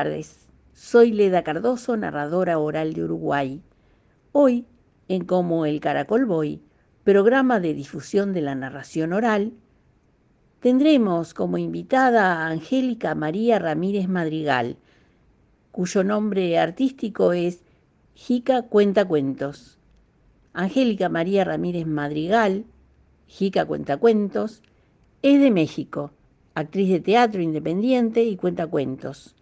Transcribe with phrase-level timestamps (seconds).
[0.00, 3.60] Tardes, soy Leda Cardoso, narradora oral de Uruguay.
[4.32, 4.64] Hoy,
[5.08, 6.62] en Como el Caracol Boy,
[7.04, 9.52] programa de difusión de la narración oral,
[10.60, 14.78] tendremos como invitada a Angélica María Ramírez Madrigal,
[15.70, 17.62] cuyo nombre artístico es
[18.14, 19.78] Jica Cuenta Cuentos.
[20.54, 22.64] Angélica María Ramírez Madrigal,
[23.26, 24.62] Jica Cuenta Cuentos,
[25.20, 26.10] es de México,
[26.54, 29.36] actriz de teatro independiente y cuenta cuentos.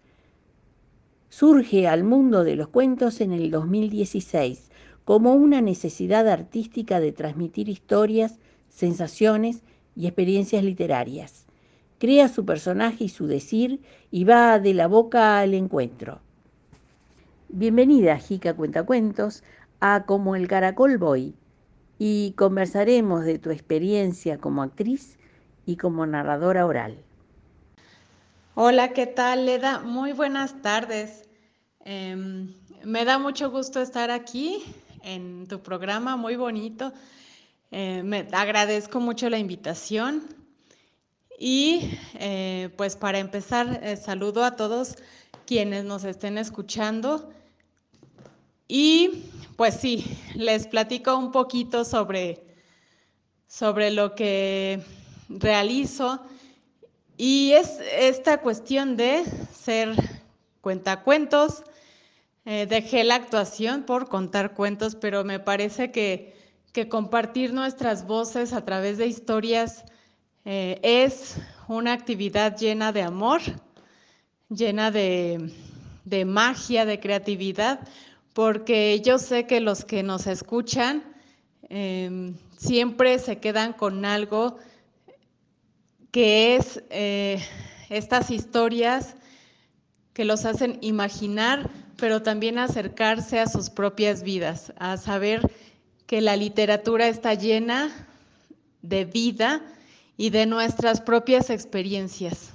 [1.29, 4.71] Surge al mundo de los cuentos en el 2016
[5.05, 9.61] como una necesidad artística de transmitir historias, sensaciones
[9.95, 11.45] y experiencias literarias.
[11.99, 16.19] Crea su personaje y su decir y va de la boca al encuentro.
[17.49, 19.43] Bienvenida, Jica Cuentacuentos,
[19.79, 21.35] a Como el Caracol Boy
[21.99, 25.19] y conversaremos de tu experiencia como actriz
[25.67, 27.03] y como narradora oral.
[28.61, 29.79] Hola, ¿qué tal, Leda?
[29.79, 31.29] Muy buenas tardes.
[31.85, 34.61] Em, me da mucho gusto estar aquí
[35.01, 36.91] en tu programa, muy bonito.
[37.71, 40.27] Eh, me agradezco mucho la invitación.
[41.39, 44.97] Y eh, pues para empezar, eh, saludo a todos
[45.45, 47.31] quienes nos estén escuchando.
[48.67, 49.23] Y
[49.55, 50.03] pues sí,
[50.35, 52.43] les platico un poquito sobre,
[53.47, 54.81] sobre lo que
[55.29, 56.19] realizo
[57.21, 59.93] y es esta cuestión de ser
[60.61, 61.63] cuentacuentos.
[62.45, 66.39] Eh, dejé la actuación por contar cuentos, pero me parece que,
[66.89, 69.83] compartir nuestras voces a través de historias
[70.45, 71.35] eh, es
[71.67, 73.41] una actividad llena de amor,
[74.47, 75.51] llena de,
[76.25, 77.81] magia, de creatividad,
[78.31, 81.03] porque yo sé que los que nos escuchan
[81.67, 84.57] em, siempre se quedan con algo
[86.11, 87.43] que es eh,
[87.89, 89.15] estas historias
[90.13, 95.49] que los hacen imaginar, pero también acercarse a sus propias vidas, a saber
[96.07, 97.89] que la literatura está llena
[98.81, 99.61] de vida
[100.17, 102.51] y de nuestras propias experiencias.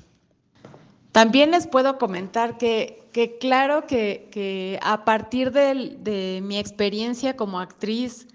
[1.12, 3.08] También les puedo comentar que,
[3.40, 8.26] claro que, a partir de mi experiencia como actriz,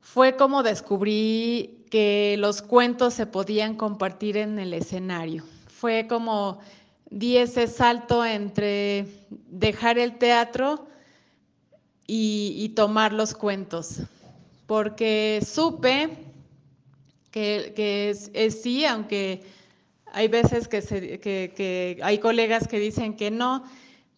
[0.00, 5.44] fue como descubrí que los cuentos se podían compartir en el escenario.
[5.66, 6.60] Fue como
[7.10, 10.86] di ese salto entre dejar el teatro
[12.06, 14.00] y, tomar los cuentos,
[14.66, 16.08] porque supe
[17.30, 19.42] que, es, sí, aunque
[20.12, 23.62] hay veces que, hay colegas que dicen que no,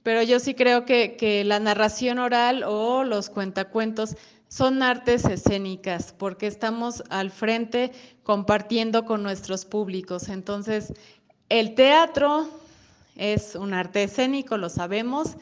[0.05, 4.17] pero yo sí creo que, que la narración oral o los cuentacuentos
[4.51, 7.93] son artes escénicas, porque estamos al frente
[8.25, 10.29] compartiendo con nuestros públicos.
[10.29, 10.93] Entonces,
[11.49, 12.49] el teatro
[13.15, 15.37] es un arte escénico, lo sabemos,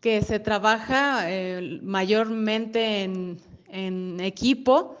[0.00, 4.96] que se trabaja eh, mayormente en, equipo.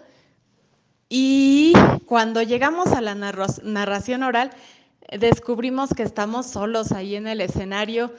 [1.08, 1.72] Y
[2.04, 4.50] cuando llegamos a la narración oral,
[5.18, 8.12] descubrimos que estamos solos ahí en el escenario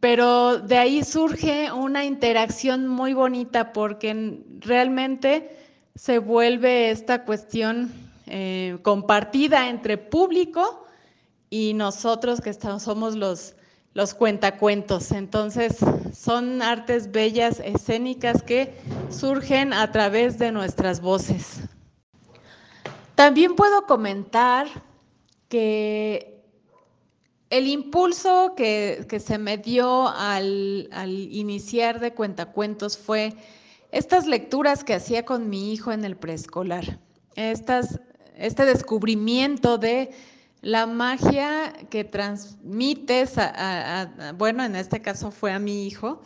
[0.00, 5.56] pero de ahí surge una interacción muy bonita porque realmente
[5.96, 7.92] se vuelve esta cuestión
[8.26, 10.86] eh, compartida entre público
[11.50, 13.56] y nosotros que estamos, somos los,
[13.94, 15.10] los cuentacuentos.
[15.10, 15.78] Entonces
[16.14, 18.74] son artes bellas, escénicas que
[19.10, 21.60] surgen a través de nuestras voces.
[23.16, 24.68] También puedo comentar
[25.48, 26.37] que
[27.50, 30.88] el impulso que, se me dio al,
[31.30, 33.34] iniciar de cuentacuentos fue
[33.90, 36.98] estas lecturas que hacía con mi hijo en el preescolar,
[37.36, 40.10] este descubrimiento de
[40.60, 43.36] la magia que transmites,
[44.36, 46.20] bueno, en este caso fue a mi hijo,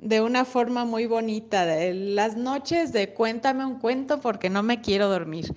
[0.00, 4.80] de una forma muy bonita, de las noches de cuéntame un cuento porque no me
[4.80, 5.54] quiero dormir.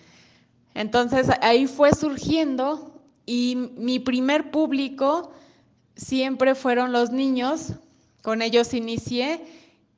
[0.74, 2.91] Entonces ahí fue surgiendo
[3.26, 5.32] y mi primer público
[5.96, 7.74] siempre fueron los niños,
[8.22, 9.42] con ellos inicié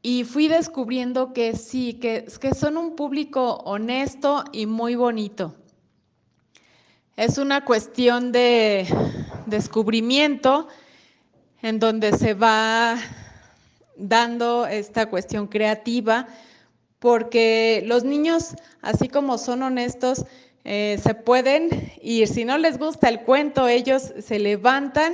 [0.02, 5.56] y fui descubriendo que sí, que, son un público honesto y muy bonito.
[7.16, 8.86] Es una cuestión de
[9.46, 10.68] descubrimiento
[11.62, 12.98] en donde se va
[13.96, 16.28] dando esta cuestión creativa,
[17.00, 20.26] porque los niños, así como son honestos,
[20.66, 22.28] eh, se pueden ir.
[22.28, 25.14] Si no les gusta el cuento, ellos se levantan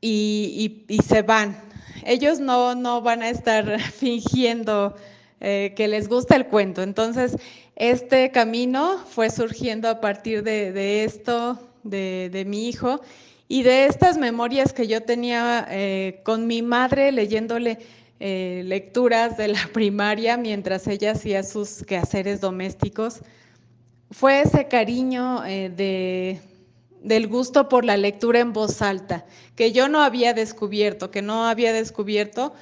[0.00, 1.60] y, se van.
[2.04, 4.94] Ellos no, van a estar fingiendo
[5.40, 6.82] eh, que les gusta el cuento.
[6.82, 7.36] Entonces,
[7.76, 13.00] este camino fue surgiendo a partir de, esto, de, mi hijo,
[13.48, 17.78] Y de estas memorias que yo tenía eh, con mi madre leyéndole
[18.20, 23.22] eh, lecturas de la primaria mientras ella hacía sus quehaceres domésticos,
[24.10, 26.40] fue ese cariño eh, de,
[27.02, 29.24] del gusto por la lectura en voz alta,
[29.56, 32.52] que yo no había descubierto, que no había descubierto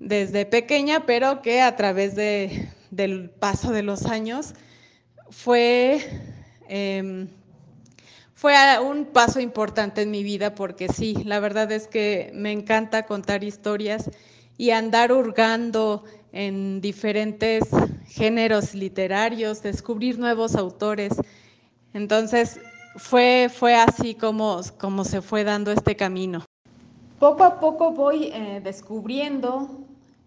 [0.00, 4.54] desde pequeña, pero que a través de, del paso de los años
[5.30, 6.00] fue,
[6.68, 7.28] em,
[8.34, 13.06] fue un paso importante en mi vida porque sí, la verdad es que me encanta
[13.06, 14.10] contar historias
[14.58, 17.64] y andar hurgando en diferentes
[18.08, 21.14] géneros literarios, descubrir nuevos autores.
[21.94, 22.60] Entonces,
[22.96, 26.44] fue, fue así como, como se fue dando este camino.
[27.18, 29.70] Poco a poco voy eh, descubriendo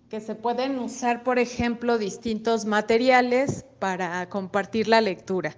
[0.09, 5.55] que se pueden usar, por ejemplo, distintos materiales para compartir la lectura.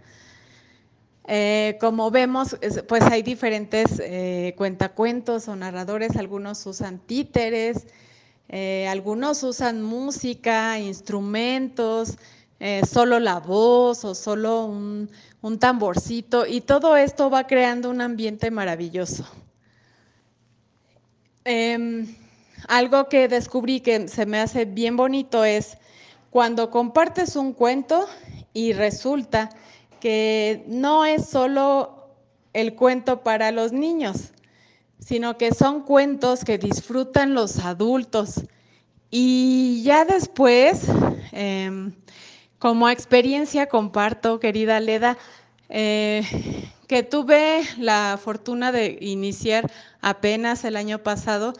[1.26, 7.88] Eh, como vemos, pues hay diferentes eh, cuentacuentos o narradores, algunos usan títeres,
[8.56, 12.18] eh, algunos usan música, instrumentos,
[12.90, 15.10] solo la voz o solo un,
[15.42, 19.26] un tamborcito y todo esto va creando un ambiente maravilloso.
[21.46, 22.16] Em,
[22.70, 25.78] algo que descubrí que se me hace bien bonito es
[26.30, 28.08] cuando compartes un cuento
[28.54, 29.50] y resulta
[30.00, 32.08] que no es solo
[32.54, 34.32] el cuento para los niños,
[35.00, 38.42] sino que son cuentos que disfrutan los adultos.
[39.12, 40.88] Y ya después,
[41.32, 41.94] em,
[42.60, 45.18] como experiencia comparto, querida Leda,
[45.70, 46.24] eh,
[46.88, 51.54] que tuve la fortuna de iniciar apenas el año pasado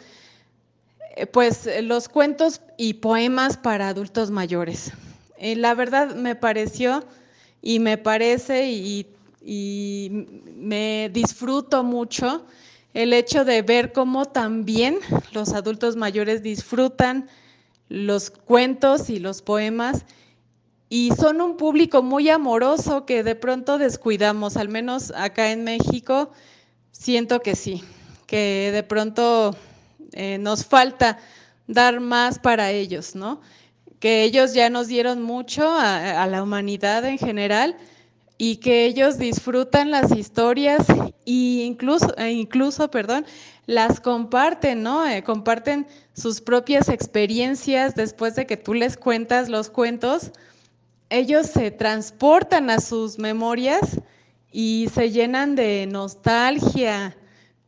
[1.16, 4.92] eh, pues los cuentos y poemas para adultos mayores.
[5.38, 7.04] Eh, la verdad me pareció
[7.62, 9.06] y me parece y,
[10.56, 12.46] me disfruto mucho
[12.94, 14.98] el hecho de ver cómo también
[15.32, 17.28] los adultos mayores disfrutan
[17.88, 20.04] los cuentos y los poemas
[20.88, 26.30] y son un público muy amoroso que de pronto descuidamos, al menos acá en México,
[26.92, 27.82] siento que sí,
[28.26, 29.56] que de pronto
[30.12, 31.18] eh, nos falta
[31.66, 33.40] dar más para ellos, ¿no?
[33.98, 37.76] Que ellos ya nos dieron mucho a, la humanidad en general
[38.36, 40.86] y que ellos disfrutan las historias
[41.26, 43.24] e incluso, e incluso perdón,
[43.66, 45.06] las comparten, ¿no?
[45.06, 50.32] Eh, comparten sus propias experiencias después de que tú les cuentas los cuentos.
[51.10, 54.00] Ellos se transportan a sus memorias
[54.50, 57.16] y se llenan de nostalgia,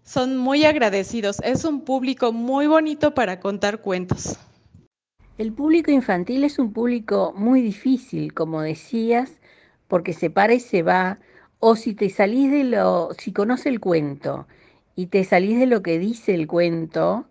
[0.03, 1.39] son muy agradecidos.
[1.43, 4.37] Es un público muy bonito para contar cuentos.
[5.39, 9.33] El público infantil es un público muy difícil, como decías,
[9.89, 11.19] porque se para y se va,
[11.59, 14.47] o si te salís de lo, si conoce el cuento
[14.95, 17.27] y te salís de lo que dice el cuento,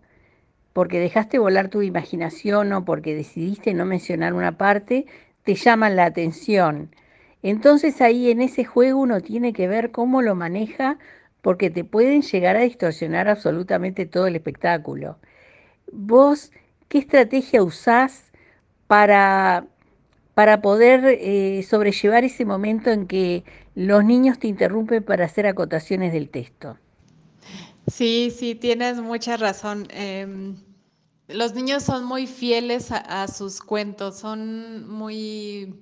[0.72, 5.06] porque dejaste volar tu imaginación o porque decidiste no mencionar una parte,
[5.42, 6.90] te llaman la atención.
[7.42, 10.98] Entonces ahí en ese juego uno tiene que ver cómo lo maneja
[11.40, 15.18] porque te pueden llegar a distorsionar absolutamente todo el espectáculo.
[15.92, 16.52] Vos,
[16.88, 18.32] ¿qué estrategia usás
[18.86, 19.66] para,
[20.36, 23.42] para poder eh, sobrellevar ese momento en que
[23.74, 26.76] los niños te interrumpen para hacer acotaciones del texto?
[27.90, 29.88] Sí, sí, tienes mucha razón.
[29.88, 30.56] Em,
[31.28, 35.74] los niños son muy fieles a, sus cuentos, son muy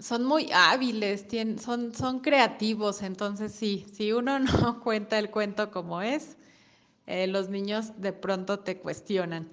[0.00, 1.24] son muy hábiles,
[1.62, 6.36] son, son creativos, entonces sí, si uno no cuenta el cuento como es,
[7.06, 9.48] eh, los niños de pronto te cuestionan.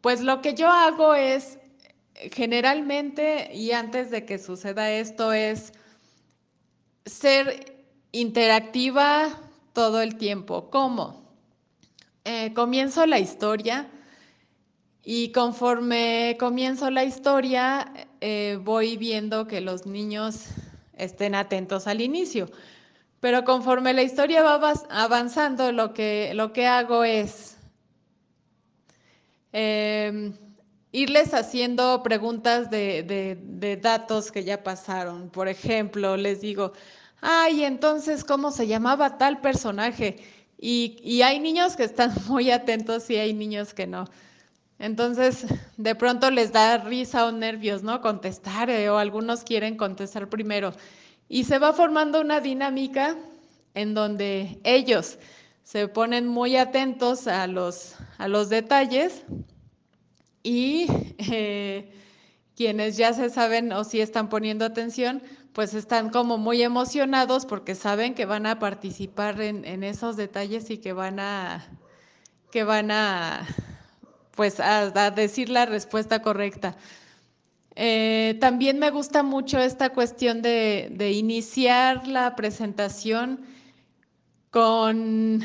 [0.00, 1.58] Pues lo que yo hago es,
[2.14, 5.72] generalmente, y antes de que suceda esto, es
[7.06, 9.28] ser interactiva
[9.72, 10.70] todo el tiempo.
[10.70, 11.22] ¿Cómo?
[12.24, 13.90] Eh, comienzo la historia
[15.04, 20.46] y conforme comienzo la historia, eh, voy viendo que los niños
[20.96, 22.48] estén atentos al inicio.
[23.20, 27.56] Pero conforme la historia va avanzando, lo que, lo que hago es
[29.52, 30.34] em,
[30.92, 35.30] irles haciendo preguntas de, datos que ya pasaron.
[35.30, 36.72] Por ejemplo, les digo,
[37.20, 40.16] ay, entonces, ¿cómo se llamaba tal personaje?
[40.58, 44.04] Y, y hay niños que están muy atentos y hay niños que no.
[44.78, 45.46] Entonces,
[45.76, 48.00] de pronto les da risa o nervios, ¿no?
[48.00, 50.72] Contestar eh, o algunos quieren contestar primero.
[51.28, 53.16] Y se va formando una dinámica
[53.74, 55.18] en donde ellos
[55.62, 59.24] se ponen muy atentos a los, a los detalles
[60.42, 60.86] y
[61.18, 61.92] eh,
[62.56, 65.22] quienes ya se saben o sí están poniendo atención,
[65.52, 70.78] pues están como muy emocionados porque saben que van a participar en, esos detalles y
[70.78, 71.66] que van a,
[72.50, 73.46] que van a,
[74.34, 76.76] pues a, decir la respuesta correcta.
[77.74, 83.40] Eh, también me gusta mucho esta cuestión de, iniciar la presentación
[84.50, 85.42] con,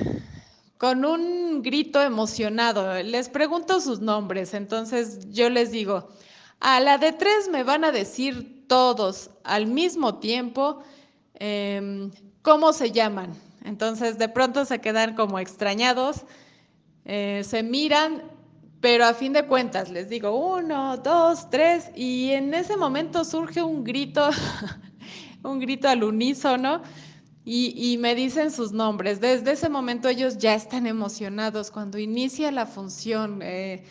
[0.78, 3.02] con un grito emocionado.
[3.04, 6.08] Les pregunto sus nombres, entonces yo les digo,
[6.60, 10.82] a la de tres me van a decir todos al mismo tiempo
[11.36, 13.34] em, cómo se llaman.
[13.64, 16.24] Entonces de pronto se quedan como extrañados,
[17.06, 18.24] eh, se miran,
[18.80, 23.62] pero a fin de cuentas les digo uno, dos, tres, y en ese momento surge
[23.62, 24.30] un grito,
[25.44, 26.82] un grito al unísono.
[27.50, 29.22] Y, me dicen sus nombres.
[29.22, 31.72] Desde ese momento ellos ya están emocionados.
[31.72, 33.86] Cuando inicia la función, eh,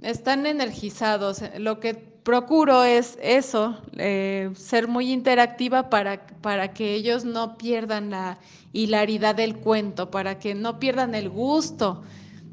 [0.00, 1.42] están energizados.
[1.58, 8.10] Lo que procuro es eso, eh, ser muy interactiva para, para que ellos no pierdan
[8.10, 8.38] la
[8.72, 12.04] hilaridad del cuento, para que no pierdan el gusto,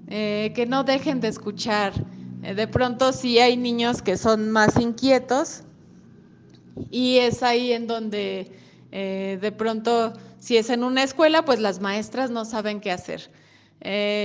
[0.08, 1.94] eh, que no dejen de escuchar.
[2.42, 5.62] De pronto sí hay niños que son más inquietos
[6.90, 8.52] y es ahí en donde
[8.90, 13.30] de pronto, si es en una escuela, pues las maestras no saben qué hacer.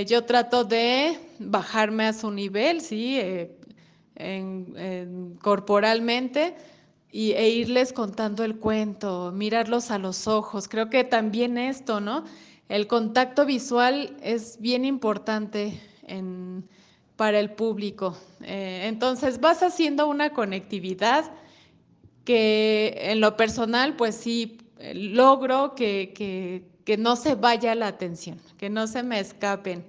[0.07, 3.19] yo trato de bajarme a su nivel, sí,
[4.15, 6.55] en, corporalmente
[7.11, 10.67] y, e irles contando el cuento, mirarlos a los ojos.
[10.67, 12.25] Creo que también esto, ¿no?
[12.69, 15.79] El contacto visual es bien importante
[17.15, 18.17] para el público.
[18.41, 21.31] Eh, entonces vas haciendo una conectividad
[22.25, 24.57] que en lo personal, pues sí,
[24.93, 26.13] logro que,
[26.83, 29.85] que no se vaya la atención, que no se me escapen.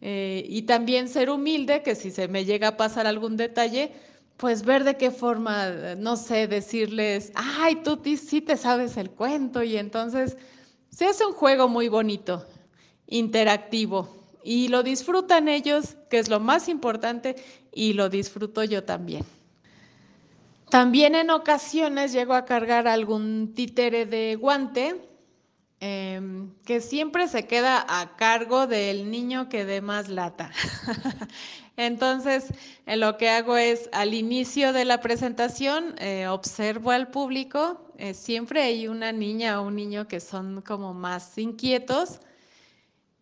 [0.00, 3.92] Eh, y también ser humilde, que si se me llega a pasar algún detalle,
[4.36, 9.62] pues ver de qué forma, no sé, decirles, ay, tú sí te sabes el cuento
[9.62, 10.38] y entonces
[10.90, 12.46] se hace un juego muy bonito,
[13.06, 14.08] interactivo
[14.42, 17.36] y lo disfrutan ellos, que es lo más importante,
[17.72, 19.24] y lo disfruto yo también.
[20.70, 25.10] También en ocasiones llego a cargar algún títere de guante
[25.82, 30.50] Em, que siempre se queda a cargo del niño que dé más lata.
[31.78, 32.52] Entonces,
[32.86, 38.62] lo que hago es al inicio de la presentación, eh, observo al público, eh, siempre
[38.62, 42.20] hay una niña o un niño que son como más inquietos.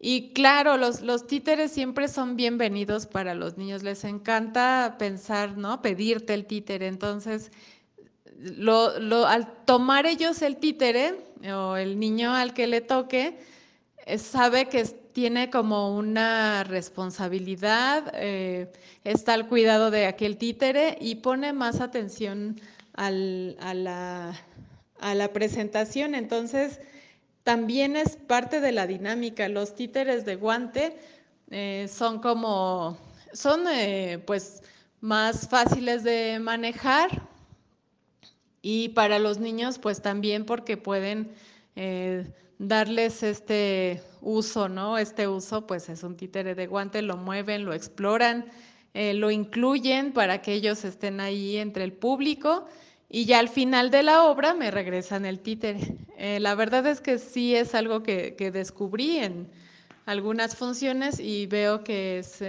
[0.00, 5.82] Y claro, los, títeres siempre son bienvenidos para los niños, les encanta pensar, ¿no?
[5.82, 6.86] Pedirte el títere.
[6.86, 7.50] Entonces,
[9.26, 11.14] al tomar ellos el títere
[11.52, 13.38] o el niño al que le toque,
[14.06, 18.70] eh, sabe que tiene como una responsabilidad, eh,
[19.02, 22.60] está al cuidado de aquel títere y pone más atención
[22.94, 24.32] a, la,
[25.32, 26.14] presentación.
[26.14, 26.80] Entonces,
[27.48, 29.48] también es parte de la dinámica.
[29.48, 30.98] Los títeres de guante
[31.50, 32.98] eh, son como,
[33.32, 33.62] son
[34.26, 34.62] pues
[35.00, 37.08] más fáciles de manejar,
[38.60, 41.32] y para los niños, pues también porque pueden
[41.74, 44.98] eh, darles este uso, ¿no?
[44.98, 48.44] Este uso, pues es un títere de guante, lo mueven, lo exploran,
[48.92, 52.66] eh, lo incluyen para que ellos estén ahí entre el público
[53.08, 55.96] y ya al final de la obra me regresan el títere.
[56.16, 59.48] Eh, la verdad es que sí es algo que, que descubrí en
[60.06, 62.42] algunas funciones y veo que es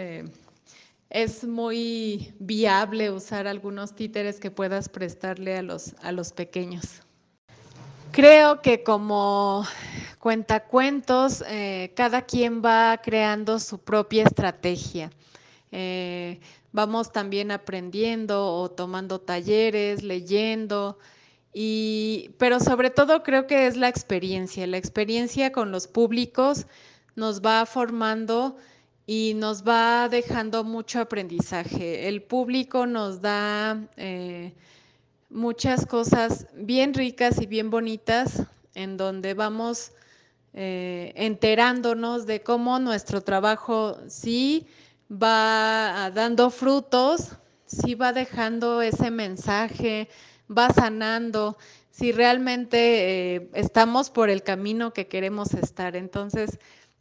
[1.10, 7.02] es muy viable usar algunos títeres que puedas prestarle a los, a los pequeños.
[8.12, 9.66] Creo que como
[10.20, 15.12] cuentacuentos, eh, cada quien va creando su propia estrategia.
[15.72, 16.40] Eh,
[16.72, 20.98] vamos también aprendiendo o tomando talleres, leyendo,
[21.54, 24.68] y, pero sobre todo creo que es la experiencia.
[24.68, 26.68] La experiencia con los públicos
[27.16, 28.56] nos va formando
[29.08, 32.08] y nos va dejando mucho aprendizaje.
[32.08, 34.54] El público nos da eh,
[35.30, 38.44] muchas cosas bien ricas y bien bonitas
[38.76, 39.94] en donde vamos
[40.54, 44.68] eh, enterándonos de cómo nuestro trabajo sí
[45.12, 47.36] va dando frutos,
[47.66, 50.10] sí va dejando ese mensaje,
[50.50, 51.58] va sanando,
[51.92, 55.96] si realmente eh, estamos por el camino que queremos estar.
[55.96, 56.60] Entonces,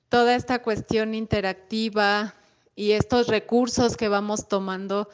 [0.08, 2.34] toda esta cuestión interactiva
[2.74, 5.08] y estos recursos que vamos tomando.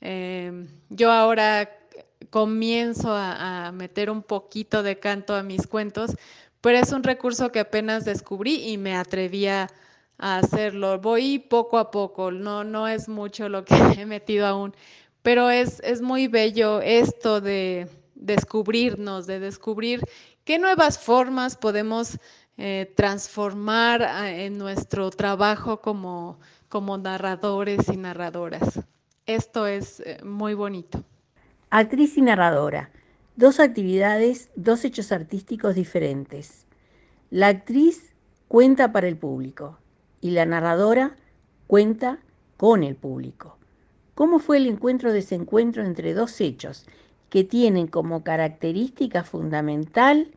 [0.00, 1.70] Eh, yo ahora
[2.30, 6.16] comienzo a, meter un poquito de canto a mis cuentos,
[6.60, 9.68] pero es un recurso que apenas descubrí y me atreví a,
[10.18, 10.98] hacerlo.
[10.98, 14.74] Voy poco a poco, no, no es mucho lo que he metido aún,
[15.22, 20.02] pero es, es muy bello esto de, descubrirnos, de descubrir
[20.44, 22.18] qué nuevas formas podemos
[22.56, 28.80] eh, transformar ah, en nuestro trabajo como, como narradores y narradoras.
[29.26, 31.04] Esto es eh, muy bonito.
[31.70, 32.90] Actriz y narradora.
[33.36, 36.66] Dos actividades, dos hechos artísticos diferentes.
[37.30, 38.14] La actriz
[38.48, 39.78] cuenta para el público
[40.20, 41.16] y la narradora
[41.66, 42.18] cuenta
[42.56, 43.56] con el público.
[44.14, 46.86] ¿Cómo fue el encuentro-desencuentro entre dos hechos
[47.30, 50.32] que tienen como característica fundamental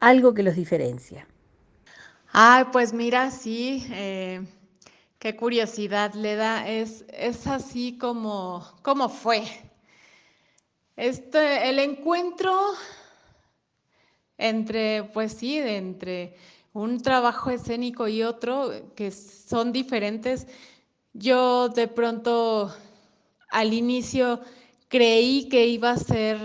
[0.00, 1.26] algo que los diferencia?
[2.32, 4.42] Ay, pues mira, sí, eh,
[5.18, 6.68] qué curiosidad le da.
[6.68, 9.44] Es, es así como, como fue.
[10.96, 12.52] Este, el encuentro
[14.38, 16.36] entre, pues sí, entre
[16.76, 20.46] un trabajo escénico y otro que son diferentes.
[21.14, 22.70] Yo de pronto
[23.48, 24.40] al inicio
[24.88, 26.38] creí que iba a ser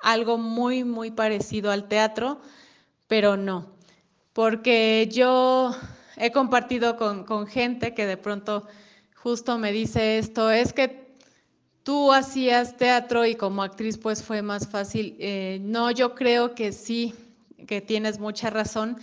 [0.00, 2.40] algo muy, muy parecido al teatro,
[3.06, 3.66] pero no,
[4.32, 5.76] porque yo
[6.16, 8.66] he compartido con, gente que de pronto
[9.14, 11.04] justo me dice esto, es que
[11.82, 15.14] Tú hacías teatro y como actriz pues fue más fácil.
[15.20, 17.14] Eh, no, yo creo que sí,
[17.68, 18.98] que tienes mucha razón,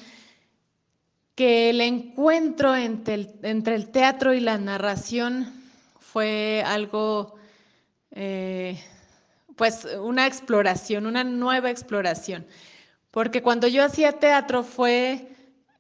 [1.36, 5.52] que el encuentro entre el, entre el teatro y la narración
[6.00, 7.36] fue algo,
[8.12, 8.80] eh,
[9.56, 12.46] pues una exploración, una nueva exploración.
[13.10, 15.28] Porque cuando yo hacía teatro fue,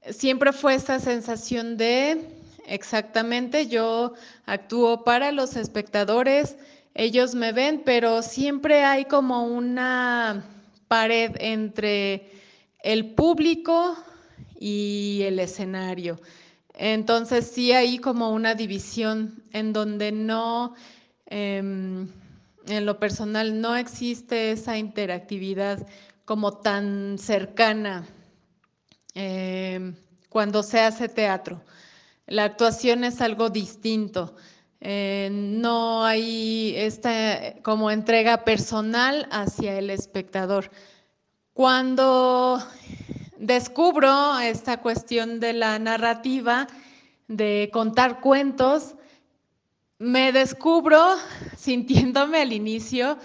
[0.10, 2.28] siempre fue esa sensación de,
[2.66, 4.14] exactamente, yo
[4.46, 6.58] actúo para los espectadores,
[6.96, 10.44] ellos me ven, pero siempre hay como una
[10.88, 12.30] pared entre
[12.84, 13.98] el público
[14.64, 16.22] y el escenario.
[16.74, 20.74] Entonces sí hay como una división en donde no,
[21.26, 22.08] em,
[22.68, 25.86] en lo personal, no existe esa interactividad
[26.24, 28.06] como tan cercana
[29.16, 29.96] em,
[30.30, 31.62] cuando se hace teatro.
[32.28, 34.34] La actuación es algo distinto.
[34.80, 40.72] Eh, no hay esta como entrega personal hacia el espectador.
[41.54, 42.64] Cuando
[43.46, 46.68] descubro esta cuestión de la narrativa,
[47.28, 48.96] de contar cuentos,
[50.00, 51.16] me descubro
[51.58, 53.18] sintiéndome al inicio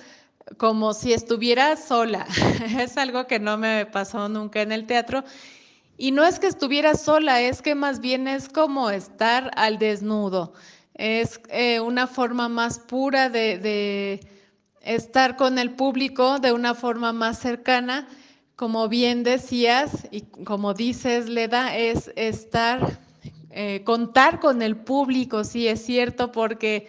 [0.56, 2.26] como si estuviera sola.
[2.78, 5.24] es algo que no me pasó nunca en el teatro.
[5.96, 10.52] Y no es que estuviera sola, es que más bien es como estar al desnudo
[10.98, 14.20] es eh, una forma más pura de,
[14.82, 18.08] estar con el público, de una forma más cercana.
[18.58, 22.98] Como bien decías y como dices, Leda, es estar,
[23.50, 26.88] eh, contar con el público, sí es cierto, porque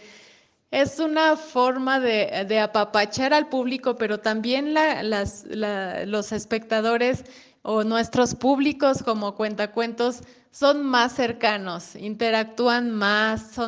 [0.71, 7.23] es una forma de, apapachar al público, pero también los espectadores
[7.61, 13.59] o nuestros públicos como cuentacuentos son más cercanos, interactúan más,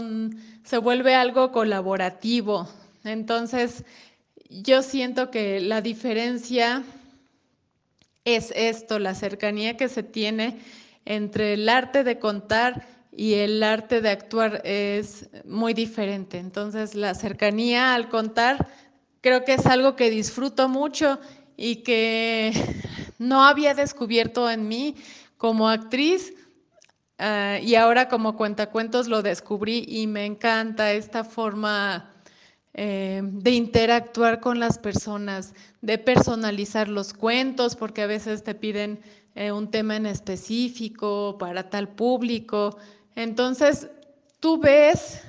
[0.64, 2.68] se vuelve algo colaborativo.
[3.04, 3.86] Entonces,
[4.50, 6.84] yo siento que la diferencia
[8.26, 10.60] es esto, la cercanía que se tiene
[11.06, 16.38] entre el arte de contar y el arte de actuar es muy diferente.
[16.38, 18.68] Entonces, la cercanía al contar
[19.22, 21.20] creo que es algo que disfruto mucho
[21.58, 22.52] y que
[23.20, 24.96] no había descubierto en mí
[25.38, 26.34] como actriz
[27.24, 32.11] Ah, y ahora como cuentacuentos lo descubrí y me encanta esta forma
[32.74, 39.02] eh, de interactuar con las personas, de personalizar los cuentos, porque a veces te piden
[39.36, 42.78] eh, un tema en específico para tal público.
[43.16, 43.90] Entonces,
[44.40, 45.22] tú ves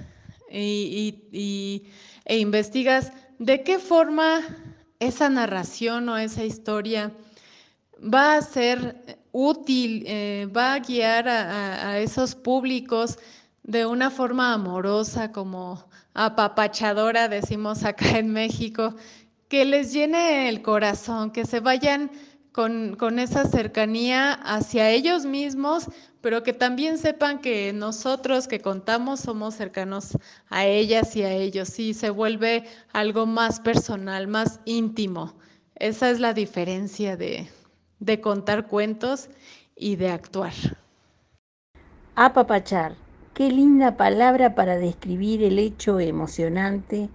[0.50, 1.87] y,
[2.24, 4.40] e investigas de qué forma
[5.00, 7.12] esa narración o esa historia
[8.02, 13.18] va a ser útil, eh, va a guiar a, esos públicos
[13.62, 18.94] de una forma amorosa, como apapachadora, decimos acá en México,
[19.48, 22.11] que les llene el corazón, que se vayan
[22.53, 25.88] con, con, esa cercanía hacia ellos mismos,
[26.20, 30.16] pero que también sepan que nosotros que contamos somos cercanos
[30.48, 31.68] a ellas y a ellos.
[31.68, 35.35] Sí, se vuelve algo más personal, más íntimo.
[35.75, 37.48] Esa es la diferencia de,
[37.98, 39.29] de contar cuentos
[39.75, 40.53] y de actuar.
[42.14, 42.94] Apapachar,
[43.35, 47.09] qué linda palabra para describir el hecho emocionante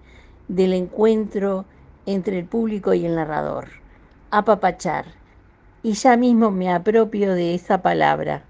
[0.48, 1.64] del encuentro
[2.06, 3.68] entre el público y el narrador.
[4.30, 5.06] Apapachar.
[5.82, 8.42] Y ya mismo me apropio de esa palabra.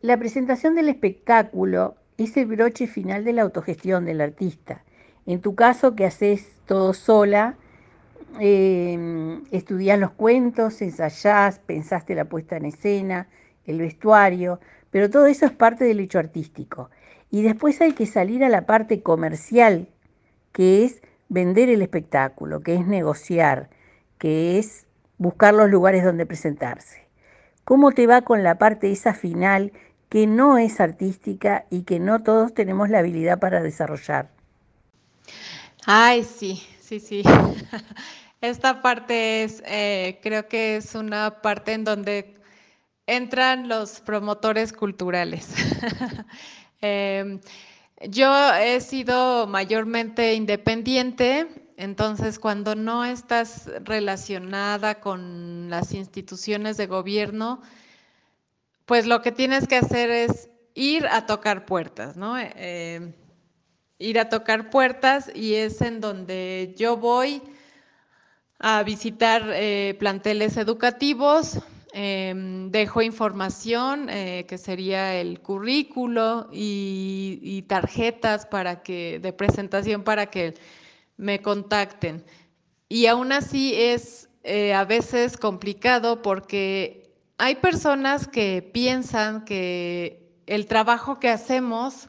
[0.00, 4.84] La presentación del espectáculo es el broche final de la autogestión del artista.
[5.26, 7.56] En tu caso, que haces todo sola,
[8.38, 13.28] eh, estudiás los cuentos, ensayás, pensaste la puesta en escena,
[13.64, 14.60] el vestuario,
[14.94, 16.88] pero todo eso es parte del hecho artístico.
[17.28, 19.88] Y después hay que salir a la parte comercial,
[20.52, 23.70] que es vender el espectáculo, que es negociar,
[24.18, 24.86] que es
[25.18, 27.08] buscar los lugares donde presentarse.
[27.64, 29.72] ¿Cómo te va con la parte esa final
[30.08, 34.30] que no es artística y que no todos tenemos la habilidad para desarrollar?
[35.86, 37.24] Ay, sí, sí, sí.
[38.40, 42.43] Esta parte es, eh, creo que es una parte en donde
[43.06, 45.54] entran los promotores culturales.
[46.86, 47.40] Em,
[48.10, 51.46] yo he sido mayormente independiente,
[51.78, 57.62] entonces cuando no estás relacionada con las instituciones de gobierno,
[58.84, 62.36] pues lo que tienes que hacer es ir a tocar puertas, ¿no?
[62.38, 63.14] Em,
[63.98, 67.40] ir a tocar puertas y es en donde yo voy
[68.58, 71.60] a visitar eh, planteles educativos,
[71.94, 80.26] em, dejo información eh, que sería el currículo y, tarjetas para que, de presentación para
[80.26, 80.54] que
[81.16, 82.24] me contacten.
[82.88, 90.66] Y aún así es eh, a veces complicado porque hay personas que piensan que el
[90.66, 92.08] trabajo que hacemos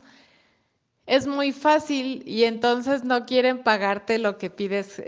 [1.05, 5.01] es muy fácil y entonces no quieren pagarte lo que pides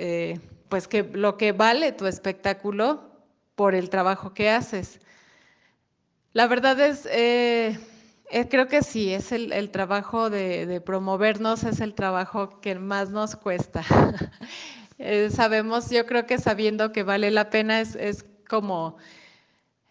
[0.70, 3.17] pues que lo que vale tu espectáculo
[3.58, 5.00] por el trabajo que haces.
[6.32, 7.76] La verdad es, eh,
[8.52, 13.84] creo que sí, es el, trabajo de, promovernos, es el trabajo que más nos cuesta.
[15.00, 18.98] Eh, sabemos, yo creo que sabiendo que vale la pena es, como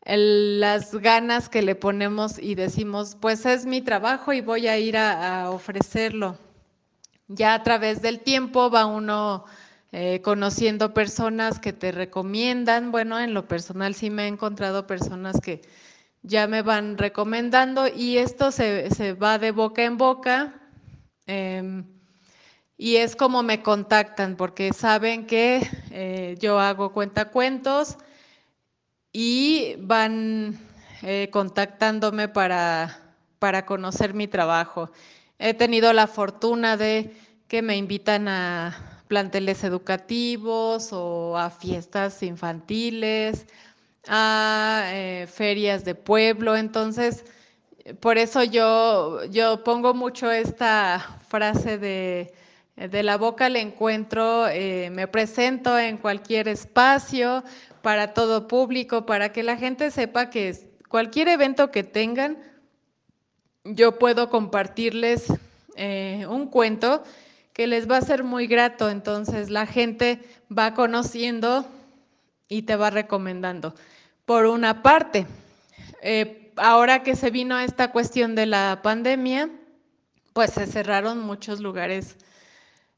[0.04, 4.96] las ganas que le ponemos y decimos, pues es mi trabajo y voy a ir
[4.96, 6.36] a ofrecerlo.
[7.28, 9.44] Ya a través del tiempo va uno
[9.98, 12.92] eh, conociendo personas que te recomiendan.
[12.92, 15.62] Bueno, en lo personal sí me he encontrado personas que
[16.22, 20.52] ya me van recomendando y esto se, va de boca en boca.
[21.26, 21.86] Em,
[22.76, 27.96] y es como me contactan, porque saben que eh, yo hago cuentacuentos
[29.12, 30.58] y van
[31.04, 34.90] eh, contactándome para, para conocer mi trabajo.
[35.38, 37.16] He tenido la fortuna de
[37.48, 43.46] que me invitan a, planteles educativos o a fiestas infantiles,
[44.08, 46.56] a eh, ferias de pueblo.
[46.56, 47.24] Entonces,
[48.00, 52.34] por eso yo, yo pongo mucho esta frase de,
[52.76, 57.44] de la boca al encuentro, eh, me presento en cualquier espacio
[57.82, 60.54] para todo público, para que la gente sepa que
[60.88, 62.38] cualquier evento que tengan,
[63.64, 65.32] yo puedo compartirles
[65.76, 67.02] eh, un cuento
[67.56, 68.90] que les va a ser muy grato.
[68.90, 70.20] Entonces la gente
[70.56, 71.66] va conociendo
[72.48, 73.74] y te va recomendando.
[74.26, 75.26] Por una parte,
[76.02, 79.48] eh, ahora que se vino esta cuestión de la pandemia,
[80.34, 82.18] pues se cerraron muchos lugares.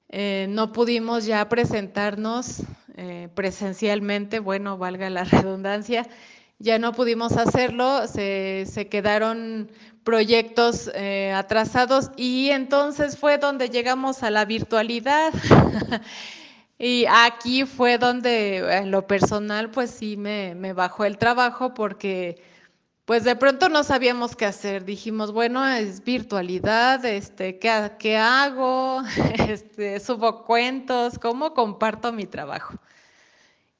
[0.08, 2.64] Eh, no pudimos ya presentarnos
[2.96, 6.04] eh, presencialmente, bueno, valga la redundancia,
[6.58, 9.70] ya no pudimos hacerlo, se, se quedaron
[10.08, 15.34] proyectos eh, atrasados y entonces fue donde llegamos a la virtualidad.
[16.78, 22.40] y aquí fue donde en lo personal pues sí me, bajó el trabajo porque
[23.04, 24.86] pues de pronto no sabíamos qué hacer.
[24.86, 29.02] Dijimos, bueno, es virtualidad, este, ¿qué, qué hago?
[29.46, 32.76] Este, subo cuentos, ¿cómo comparto mi trabajo?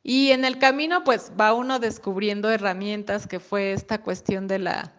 [0.02, 4.97] Y en el camino pues va uno descubriendo herramientas que fue esta cuestión de la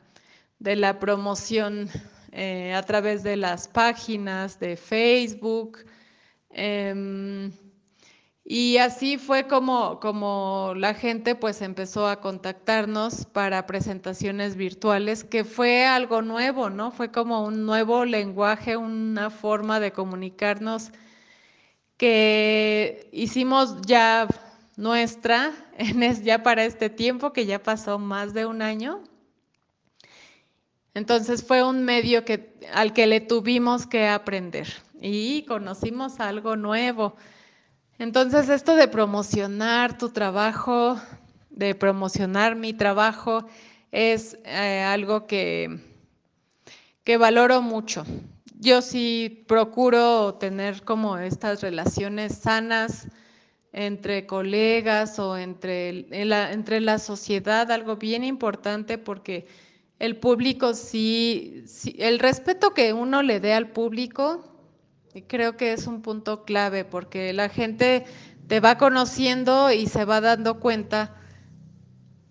[0.60, 1.90] de la promoción
[2.32, 5.80] eh, a través de las páginas de Facebook.
[6.52, 7.52] Em,
[8.44, 15.44] y así fue como, como la gente pues empezó a contactarnos para presentaciones virtuales, que
[15.44, 16.92] fue algo nuevo, ¿no?
[16.92, 20.92] Fue como un nuevo lenguaje, una forma de comunicarnos
[21.98, 24.28] que hicimos ya
[24.78, 25.52] nuestra,
[26.24, 29.04] ya para este tiempo, que ya pasó más de un año,
[30.94, 34.68] entonces fue un medio que, al que le tuvimos que aprender
[35.00, 37.16] y conocimos algo nuevo.
[38.00, 41.00] Entonces esto de promocionar tu trabajo,
[41.50, 43.46] de promocionar mi trabajo,
[43.92, 45.80] es eh, algo que,
[47.04, 48.06] que valoro mucho.
[48.60, 53.08] Yo sí procuro tener como estas relaciones sanas
[53.72, 59.48] entre colegas o entre, entre la sociedad, algo bien importante porque
[60.00, 61.66] el público sí,
[61.98, 64.44] el respeto que uno le dé al público,
[65.28, 68.06] creo que es un punto clave, porque la gente
[68.48, 71.16] te va conociendo y se va dando cuenta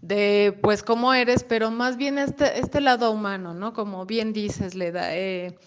[0.01, 3.75] de pues cómo eres, pero más bien este, este lado humano, ¿no?
[3.75, 5.59] Como bien dices, Leda, eh,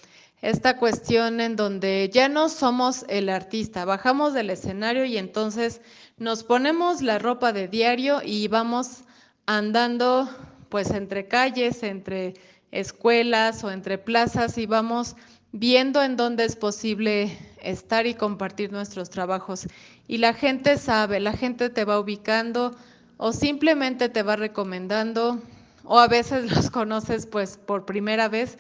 [0.42, 5.82] esta cuestión en donde ya no somos el artista, bajamos del escenario y entonces
[6.18, 9.04] nos ponemos la ropa de diario y vamos
[9.46, 10.28] andando
[10.72, 12.34] pues entre calles, entre
[12.72, 15.16] escuelas o entre plazas y vamos
[15.52, 19.68] viendo en dónde es posible estar y compartir nuestros trabajos.
[20.08, 22.76] Y la gente sabe, la gente te va ubicando
[23.18, 25.40] o simplemente te va recomendando
[25.84, 28.58] o a veces los conoces pues por primera vez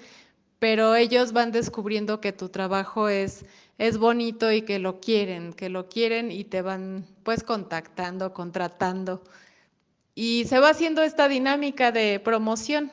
[0.61, 3.45] pero ellos van descubriendo que tu trabajo es,
[3.79, 9.23] es bonito y que lo quieren, que lo quieren y te van pues contactando, contratando.
[10.15, 12.91] Y se va haciendo esta dinámica de promoción.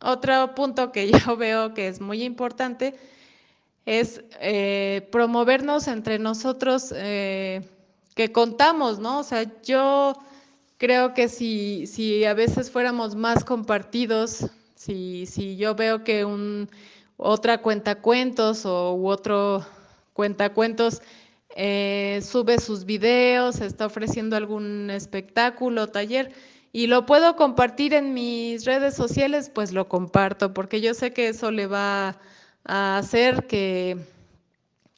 [0.00, 2.94] Otro punto que yo veo que es muy importante
[3.86, 7.68] es eh, promovernos entre nosotros eh,
[8.14, 9.20] que contamos, ¿no?
[9.20, 10.14] O sea, yo
[10.78, 16.68] creo que si, si a veces fuéramos más compartidos, si, si yo veo que un,
[17.16, 19.64] otra cuenta cuentos o u otro
[20.14, 21.02] cuenta cuentos
[21.56, 26.32] eh, sube sus videos, está ofreciendo algún espectáculo, taller,
[26.72, 31.28] y lo puedo compartir en mis redes sociales, pues lo comparto, porque yo sé que
[31.28, 32.20] eso le va
[32.64, 33.96] a hacer que,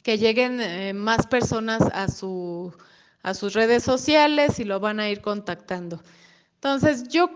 [0.02, 2.74] que lleguen eh, más personas a, su,
[3.22, 6.02] a sus redes sociales y lo van a ir contactando.
[6.56, 7.30] Entonces, yo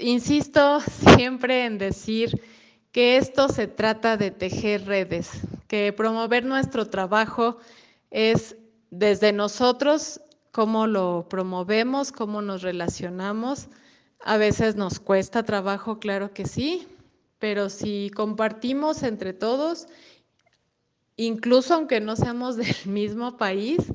[0.00, 0.80] insisto
[1.16, 2.42] siempre en decir
[2.92, 5.30] que esto se trata de tejer redes,
[5.68, 7.58] que promover nuestro trabajo
[8.10, 8.56] es
[8.90, 10.20] desde nosotros,
[10.52, 13.68] cómo lo promovemos, cómo nos relacionamos.
[14.20, 16.88] A veces nos cuesta trabajo, claro que sí,
[17.38, 19.86] pero si compartimos entre todos,
[21.16, 23.92] incluso aunque no seamos del mismo país,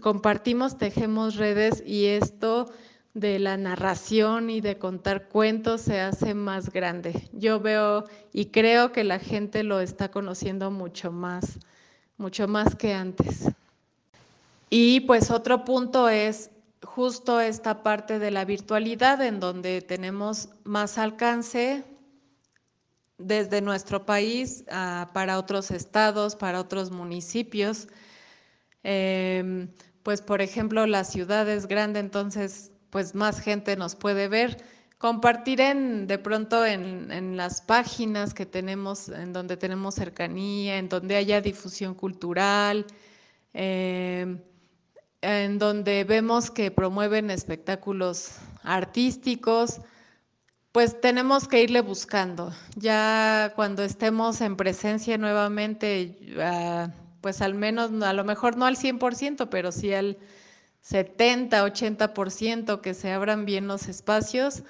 [0.00, 2.70] compartimos, tejemos redes y esto
[3.14, 7.28] de la narración y de contar cuentos se hace más grande.
[7.32, 11.58] Yo veo y creo que la gente lo está conociendo mucho más,
[12.18, 13.48] mucho más que antes.
[14.70, 16.50] Y pues otro punto es
[16.82, 21.84] justo esta parte de la virtualidad en donde tenemos más alcance
[23.16, 27.88] desde nuestro país ah, para otros estados, para otros municipios.
[28.82, 29.68] Em,
[30.02, 34.62] pues por ejemplo la ciudad es grande, entonces pues más gente nos puede ver.
[34.98, 41.14] Compartir en, de pronto en, las páginas que tenemos, en donde tenemos cercanía, en donde
[41.14, 42.84] haya difusión cultural,
[43.52, 44.40] em,
[45.20, 49.80] en donde vemos que promueven espectáculos artísticos,
[50.72, 52.52] pues tenemos que irle buscando.
[52.74, 58.76] Ya cuando estemos en presencia nuevamente, ah, pues al menos, a lo mejor no al
[58.76, 60.18] 100%, pero sí al
[60.82, 64.62] 70, 80%, que se abran bien los espacios.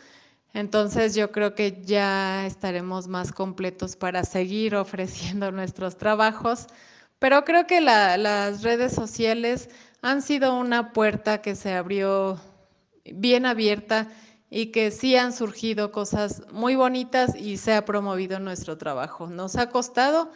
[0.54, 6.66] Entonces yo creo que ya estaremos más completos para seguir ofreciendo nuestros trabajos,
[7.18, 9.68] pero creo que las redes sociales
[10.02, 12.40] han sido una puerta que se abrió
[13.04, 14.08] bien abierta
[14.50, 19.26] y que sí han surgido cosas muy bonitas y se ha promovido nuestro trabajo.
[19.26, 20.30] ¿Nos ha costado?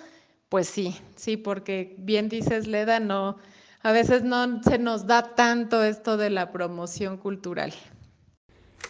[0.48, 3.38] Pues sí, sí, porque bien dices, Leda, no,
[3.81, 7.72] a veces no se nos da tanto esto de la promoción cultural.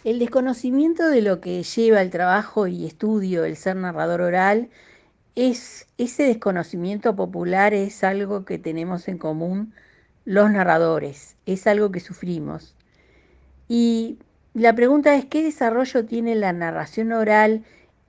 [0.04, 4.68] El desconocimiento de lo que lleva el trabajo y estudio el ser narrador oral
[5.36, 9.72] es ese desconocimiento popular es algo que tenemos en común
[10.24, 12.74] los narradores, es algo que sufrimos.
[13.68, 14.18] Y
[14.54, 17.62] la pregunta es, ¿qué desarrollo tiene la narración oral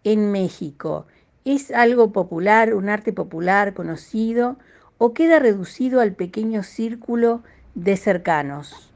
[0.03, 1.06] en México?
[1.45, 4.58] ¿Es algo popular, un arte popular conocido
[4.97, 7.43] o queda reducido al pequeño círculo
[7.75, 8.92] de cercanos?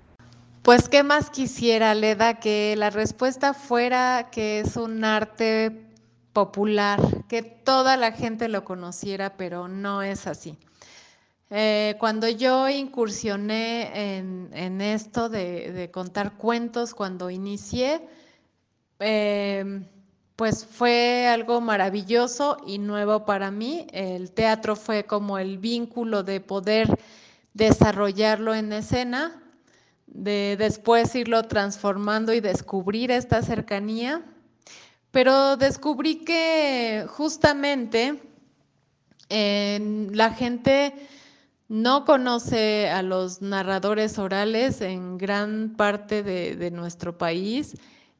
[0.68, 2.42] Pues, ¿qué más quisiera, Leda?
[2.42, 5.88] Que la respuesta fuera que es un arte
[6.34, 7.00] popular,
[7.30, 10.58] que toda la gente lo conociera, pero no es así.
[11.52, 18.02] Eh, cuando yo incursioné en, esto de, contar cuentos, cuando inicié,
[19.00, 19.86] eh,
[20.36, 23.88] pues fue algo maravilloso y nuevo para mí.
[23.94, 26.90] El teatro fue como el vínculo de poder
[27.54, 29.47] desarrollarlo en escena,
[30.08, 34.26] de después irlo transformando y descubrir esta cercanía.
[35.12, 38.22] Pero descubrí que justamente
[39.30, 40.94] la gente
[41.68, 47.76] no conoce a los narradores orales en gran parte de nuestro país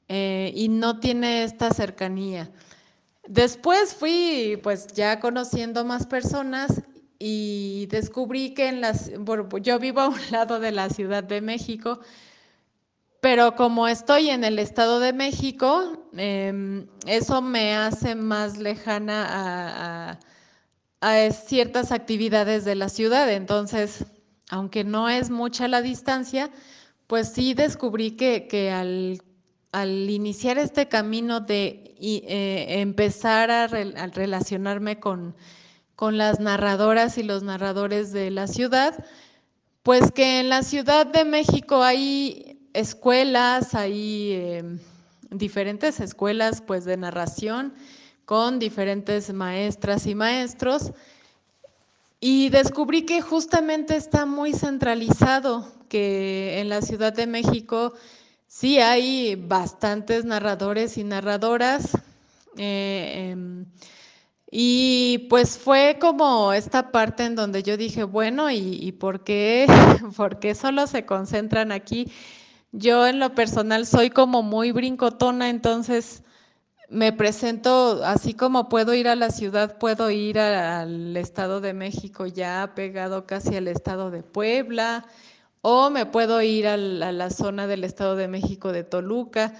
[0.10, 2.50] eh, y no tiene esta cercanía.
[3.28, 6.82] Después fui pues ya conociendo más personas
[7.20, 9.12] y descubrí que en las,
[9.62, 12.00] yo vivo a un lado de la Ciudad de México,
[13.22, 20.20] pero como estoy en el Estado de México, em, eso me hace más lejana a,
[21.32, 23.32] ciertas actividades de la ciudad.
[23.32, 24.06] Entonces,
[24.50, 26.52] aunque no es mucha la distancia,
[27.08, 35.36] pues sí descubrí que, al, iniciar este camino de eh, empezar a, relacionarme con,
[35.98, 39.04] con las narradoras y los narradores de la ciudad,
[39.82, 44.80] pues que en la Ciudad de México hay escuelas, hay em,
[45.32, 47.74] diferentes escuelas pues de narración
[48.26, 50.92] con diferentes maestras y maestros
[52.20, 57.94] y descubrí que justamente está muy centralizado, que en la Ciudad de México
[58.46, 61.90] sí hay bastantes narradores y narradoras.
[62.56, 63.66] Eh, em,
[64.50, 69.68] y pues fue como esta parte en donde yo dije, bueno, ¿y, por, qué,
[70.18, 72.12] por qué solo se concentran aquí?
[72.72, 76.24] Yo en lo personal soy como muy brincotona, entonces
[76.90, 82.26] me presento, así como puedo ir a la ciudad, puedo ir al Estado de México
[82.26, 85.06] ya pegado casi al Estado de Puebla,
[85.62, 89.54] o me puedo ir a la, zona del Estado de México de Toluca.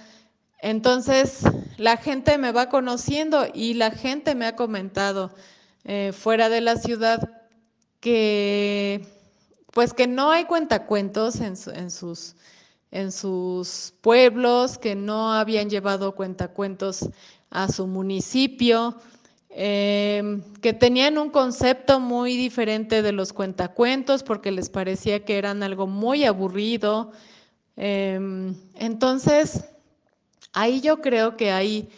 [0.60, 1.42] Entonces,
[1.76, 5.30] la gente me va conociendo y la gente me ha comentado
[5.84, 7.30] eh, fuera de la ciudad
[8.00, 9.06] que,
[9.72, 12.34] pues que no hay cuentacuentos en, sus
[12.90, 17.08] en sus pueblos, que no habían llevado cuentacuentos
[17.50, 18.96] a su municipio,
[19.50, 25.62] em, que tenían un concepto muy diferente de los cuentacuentos porque les parecía que eran
[25.62, 27.12] algo muy aburrido.
[27.76, 29.64] Em, entonces,
[30.58, 31.88] ahí yo creo que hay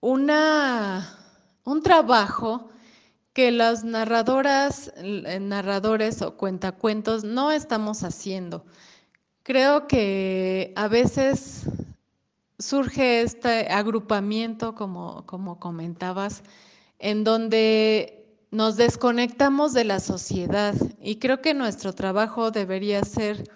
[0.00, 1.18] una,
[1.64, 2.68] un trabajo
[3.32, 4.92] que las narradoras,
[5.40, 8.66] narradores o cuentacuentos no estamos haciendo.
[9.42, 11.64] Creo que a veces
[12.58, 16.42] surge este agrupamiento, como, como comentabas,
[16.98, 23.50] en donde nos desconectamos de la sociedad y creo que nuestro trabajo debería ser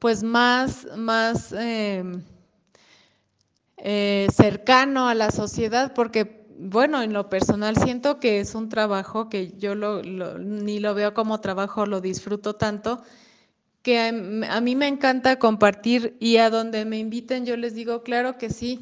[0.00, 2.22] pues más, más em,
[3.78, 9.28] eh, cercano a la sociedad porque bueno, en lo personal siento que es un trabajo
[9.28, 13.02] que yo ni lo veo como trabajo, lo disfruto tanto
[13.82, 18.36] que a, mí me encanta compartir y a donde me inviten yo les digo, claro
[18.36, 18.80] que sí,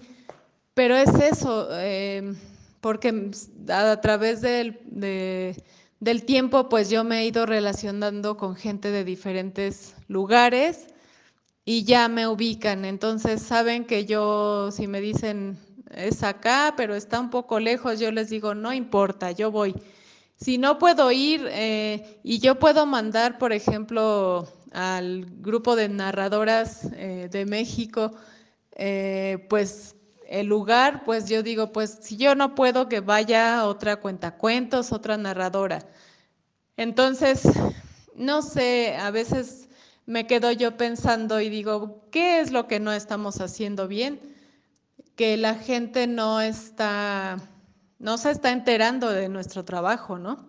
[0.75, 2.35] pero es eso, eh,
[2.81, 3.31] porque
[3.69, 4.81] a, través del,
[6.01, 10.87] del tiempo pues yo me he ido relacionando con gente de diferentes lugares
[11.67, 15.59] y ya me ubican, entonces saben que yo, si me dicen
[15.91, 19.75] es acá, pero está un poco lejos, yo les digo, no importa, yo voy.
[20.37, 26.89] Si no puedo ir eh, y yo puedo mandar, por ejemplo, al grupo de narradoras
[26.95, 28.13] eh, de México,
[28.73, 29.97] eh, pues
[30.29, 35.17] el lugar, pues yo digo, pues si yo no puedo que vaya otra cuentacuentos, otra
[35.17, 35.85] narradora.
[36.77, 37.43] Entonces,
[38.15, 39.66] no sé, a veces
[40.07, 44.21] me quedo yo pensando y digo, ¿qué es lo que no estamos haciendo bien?
[45.17, 47.39] Que la gente no está,
[47.99, 50.47] no se está enterando de nuestro trabajo, ¿no?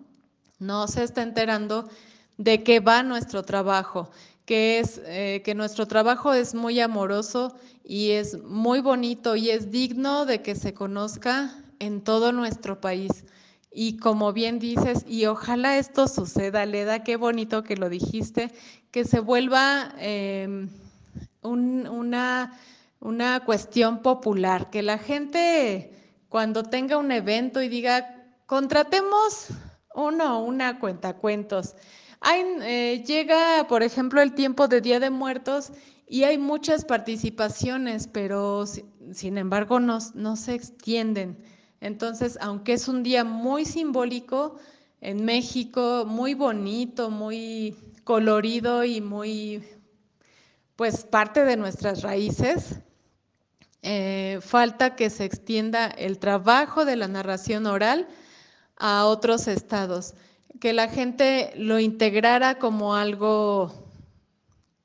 [0.60, 1.90] No se está enterando
[2.38, 4.12] de qué va nuestro trabajo,
[4.46, 9.72] que es eh, que nuestro trabajo es muy amoroso y es muy bonito y es
[9.72, 13.26] digno de que se conozca en todo nuestro país.
[13.72, 18.52] Y como bien dices, y ojalá esto suceda, Leda, qué bonito que lo dijiste,
[18.92, 20.70] que se vuelva em,
[21.42, 22.60] una,
[23.00, 25.92] una cuestión popular, que la gente
[26.30, 29.48] cuando tenga un evento y diga, contratemos
[29.94, 31.76] uno o una cuentacuentos,
[32.22, 35.72] hay, eh, llega, por ejemplo, el tiempo de Día de Muertos
[36.08, 41.38] y hay muchas participaciones, pero sin embargo no, no se extienden.
[41.82, 44.58] Entonces, aunque es un día muy simbólico
[45.02, 49.64] en México, muy bonito, muy colorido y muy,
[50.76, 52.80] pues, parte de nuestras raíces,
[53.84, 58.08] eh, falta que se extienda el trabajo de la narración oral
[58.78, 60.16] a otros estados
[60.60, 63.72] que la gente lo integrara como algo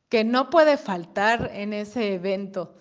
[0.09, 2.75] que no puede faltar en ese evento.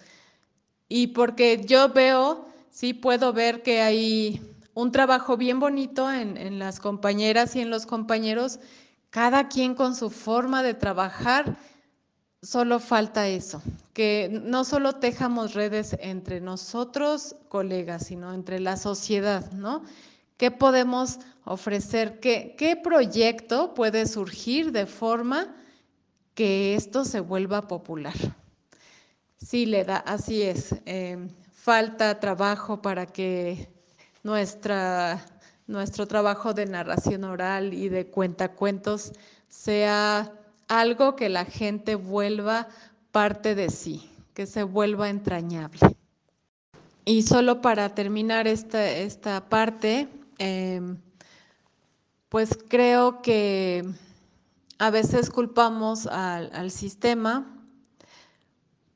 [0.90, 4.42] Y porque yo veo, sí puedo ver que hay
[4.74, 8.60] un trabajo bien bonito en, las compañeras y en los compañeros,
[9.10, 11.58] cada quien con su forma de trabajar,
[12.42, 13.62] solo falta eso,
[13.94, 19.84] que no solo tejamos redes entre nosotros, colegas, sino entre la sociedad, ¿no?
[20.38, 25.54] ¿Qué podemos ofrecer qué, qué proyecto puede surgir de forma
[26.34, 28.16] que esto se vuelva popular.
[29.38, 30.76] Sí, le da, así es.
[30.86, 31.28] Eh,
[31.62, 33.70] falta trabajo para que
[34.24, 35.24] nuestra,
[35.68, 39.14] nuestro trabajo de narración oral y de cuentacuentos
[39.48, 40.34] sea
[40.68, 42.68] algo que la gente vuelva
[43.12, 45.80] parte de sí, que se vuelva entrañable.
[47.06, 50.08] Y solo para terminar esta, esta parte,
[50.40, 50.98] em,
[52.30, 53.86] pues creo que
[54.80, 57.61] a veces culpamos al, sistema,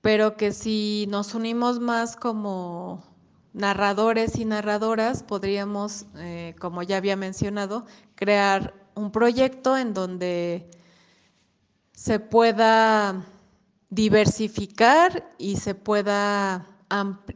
[0.06, 3.04] pero que si nos unimos más como
[3.54, 10.70] narradores y narradoras, podríamos, eh, como ya había mencionado, crear un proyecto en donde
[11.94, 13.26] se pueda
[13.90, 16.68] diversificar y se, pueda,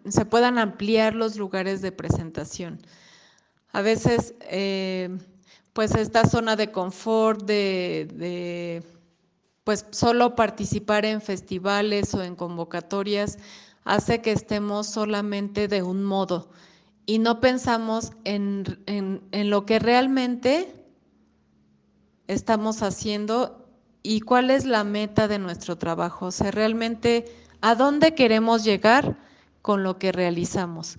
[0.07, 2.79] se puedan ampliar los lugares de presentación.
[3.71, 5.17] A veces eh,
[5.73, 8.83] pues esta zona de confort de,
[9.69, 13.37] pues solo participar en festivales o en convocatorias
[13.83, 16.49] hace que estemos solamente de un modo
[17.05, 20.73] y no pensamos en, en, lo que realmente
[22.25, 23.69] estamos haciendo
[24.01, 27.25] y cuál es la meta de nuestro trabajo, o sea, realmente
[27.61, 29.19] a dónde queremos llegar
[29.61, 30.97] con lo que realizamos.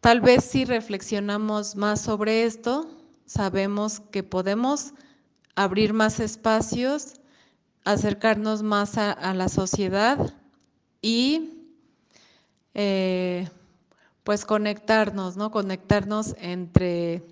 [0.00, 2.88] Tal vez si reflexionamos más sobre esto,
[3.26, 4.94] sabemos que podemos
[5.56, 7.14] abrir más espacios,
[7.84, 10.34] acercarnos más a, la sociedad
[11.02, 11.68] y
[12.72, 13.48] eh,
[14.24, 15.50] pues conectarnos, ¿no?
[15.50, 17.22] Conectarnos entre,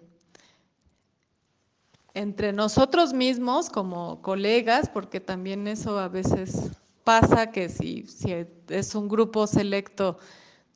[2.14, 6.70] entre nosotros mismos como colegas, porque también eso a veces
[7.02, 8.34] pasa que si, si
[8.68, 10.18] es un grupo selecto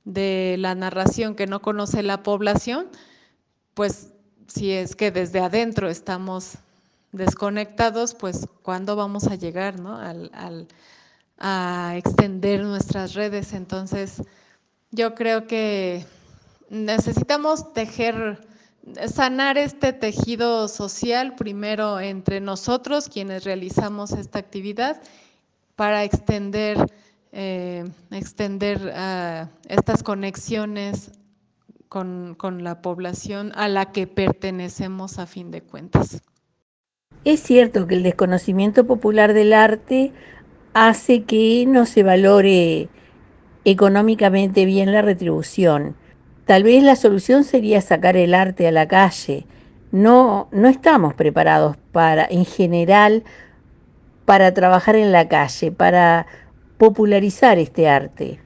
[0.05, 2.89] de la narración que no conoce la población,
[3.74, 4.12] pues
[4.47, 6.55] si es que desde adentro estamos
[7.13, 9.97] desconectados, pues ¿cuándo vamos a llegar ¿no?
[9.97, 10.69] al,
[11.39, 13.53] a extender nuestras redes?
[13.53, 14.23] Entonces,
[14.91, 16.07] yo creo que
[16.71, 18.47] necesitamos tejer,
[19.13, 25.01] sanar este tejido social primero entre nosotros, quienes realizamos esta actividad,
[25.75, 26.79] para extender,
[27.33, 31.11] eh, extender ah, estas conexiones
[31.89, 36.23] con, la población a la que pertenecemos a fin de cuentas.
[37.27, 40.12] Es cierto que el desconocimiento popular del arte
[40.74, 42.89] hace que no se valore
[43.64, 45.97] económicamente bien la retribución.
[46.45, 49.45] Tal vez la solución sería sacar el arte a la calle.
[49.91, 53.24] No, no estamos preparados para, en general,
[54.24, 56.29] para trabajar en la calle, para
[56.79, 58.39] popularizar este arte.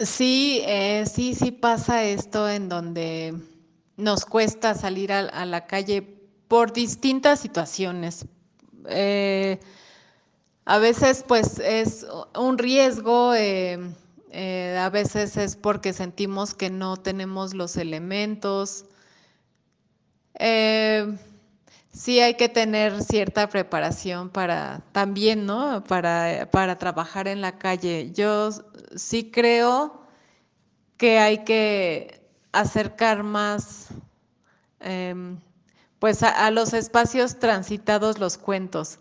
[0.00, 3.34] Sí, eh, sí, sí pasa esto en donde
[3.98, 6.21] nos cuesta salir a, la calle
[6.52, 8.26] por distintas situaciones.
[8.86, 9.58] Eh,
[10.66, 12.06] a veces pues es
[12.38, 13.78] un riesgo, eh,
[14.78, 18.84] a veces es porque sentimos que no tenemos los elementos.
[21.90, 25.82] sí hay que tener cierta preparación para también, ¿no?
[25.84, 28.12] Para, para trabajar en la calle.
[28.12, 28.50] Yo
[28.94, 30.02] sí creo
[30.98, 32.20] que hay que
[32.52, 33.88] acercar más
[34.80, 35.38] em,
[36.02, 38.98] pues a, los espacios transitados los cuentos.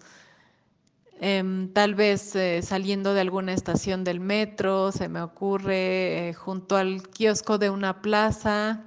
[1.20, 6.78] Em, tal vez eh, saliendo de alguna estación del metro, se me ocurre, eh, junto
[6.78, 8.84] al kiosco de una plaza,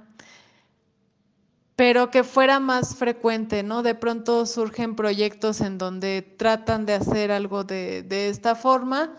[1.75, 3.83] pero que fuera más frecuente, ¿no?
[3.83, 9.11] De pronto surgen proyectos en donde tratan de hacer algo de, de esta forma,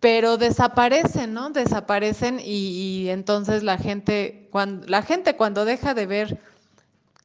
[0.00, 1.50] pero desaparecen, ¿no?
[1.50, 6.51] Desaparecen y, entonces la gente, cuando, la gente cuando deja de ver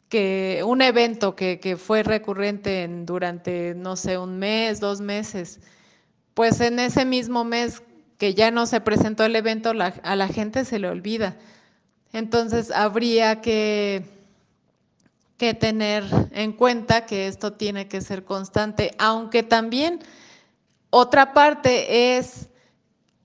[0.10, 5.60] que un evento que, fue recurrente durante, no sé, un mes, dos meses,
[6.34, 7.84] pues en ese mismo mes
[8.18, 11.38] que ya no se presentó el evento, a la gente se le olvida.
[12.14, 14.06] Entonces habría que,
[15.38, 20.00] que tener en cuenta que esto tiene que ser constante, aunque también
[20.90, 22.50] otra parte es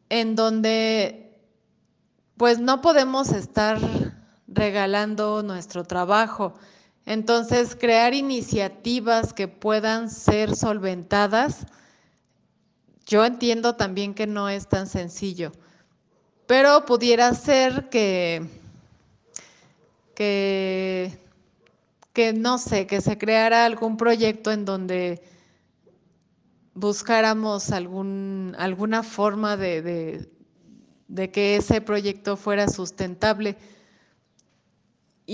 [0.08, 1.38] en donde
[2.36, 3.78] pues no podemos estar
[4.54, 6.54] regalando nuestro trabajo.
[7.04, 11.66] Entonces, crear iniciativas que puedan ser solventadas,
[13.06, 15.52] yo entiendo también que no es tan sencillo,
[16.46, 18.46] pero pudiera ser que,
[20.14, 21.18] que,
[22.34, 25.22] no sé, que se creara algún proyecto en donde
[26.74, 30.28] buscáramos algún, alguna forma de,
[31.32, 33.56] que ese proyecto fuera sustentable.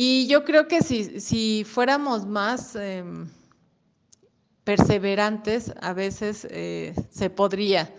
[0.01, 3.28] Y yo creo que si, si fuéramos más em,
[4.62, 7.92] perseverantes, a veces eh, se podría.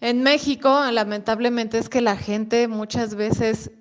[0.00, 3.72] En México, lamentablemente, es que la gente muchas veces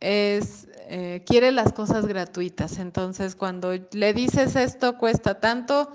[0.00, 2.78] es, eh, quiere las cosas gratuitas.
[2.78, 5.92] Entonces, cuando le dices esto cuesta tanto,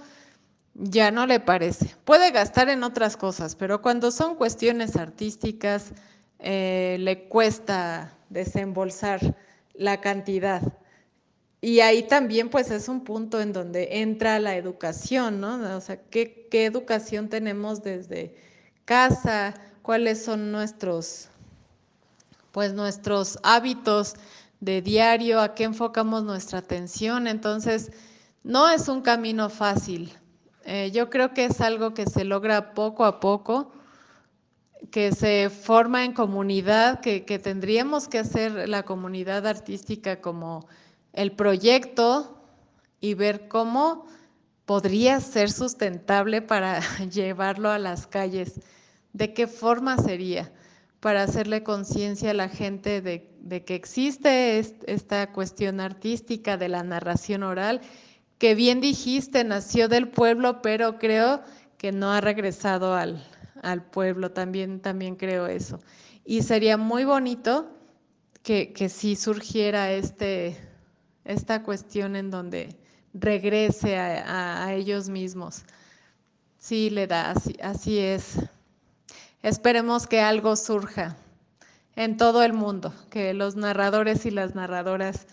[0.76, 1.96] ya no le parece.
[2.06, 5.92] Puede gastar en otras cosas, pero cuando son cuestiones artísticas,
[6.38, 9.36] eh, le cuesta desembolsar
[9.74, 10.62] la cantidad.
[11.62, 15.78] Y ahí también pues es un punto en donde entra la educación, ¿no?
[15.78, 18.36] O sea, ¿qué, qué educación tenemos desde
[18.84, 19.54] casa?
[19.82, 21.30] ¿Cuáles son nuestros,
[22.52, 24.16] pues nuestros hábitos
[24.60, 25.40] de diario?
[25.40, 27.28] ¿A qué enfocamos nuestra atención?
[27.28, 27.92] Entonces,
[28.44, 30.12] no es un camino fácil.
[30.66, 33.72] Eh, yo creo que es algo que se logra poco a poco
[34.92, 40.68] que se forma en comunidad, que, tendríamos que hacer la comunidad artística como
[41.14, 42.38] el proyecto
[43.00, 44.06] y ver cómo
[44.66, 46.80] podría ser sustentable para
[47.12, 48.60] llevarlo a las calles,
[49.14, 50.52] de qué forma sería
[51.00, 56.82] para hacerle conciencia a la gente de, de, que existe esta cuestión artística de la
[56.82, 57.82] narración oral,
[58.38, 61.42] que bien dijiste, nació del pueblo, pero creo
[61.78, 63.22] que no ha regresado al,
[63.64, 65.80] al pueblo, también, también creo eso.
[66.26, 67.70] Y sería muy bonito
[68.44, 70.58] que, que sí surgiera este,
[71.26, 72.78] esta cuestión en donde
[73.14, 75.64] regrese a, ellos mismos.
[76.58, 78.40] Sí, le da, así, así es.
[79.42, 81.16] Esperemos que algo surja
[81.96, 85.28] en todo el mundo, que los narradores y las narradoras